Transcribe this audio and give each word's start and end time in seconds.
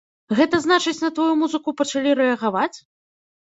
Гэта 0.37 0.59
значыць, 0.65 1.01
на 1.03 1.11
тваю 1.19 1.27
музыку 1.43 1.75
пачалі 1.83 2.17
рэагаваць? 2.23 2.73